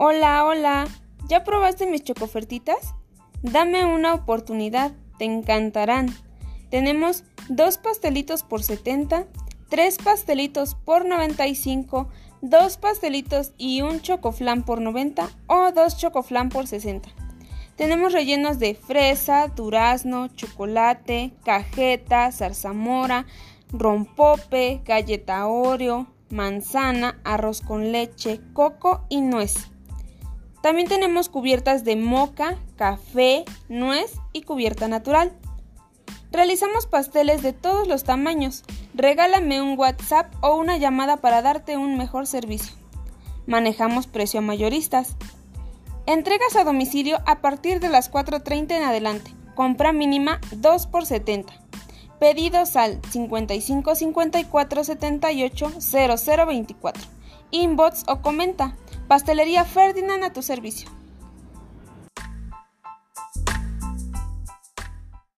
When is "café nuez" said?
32.76-34.16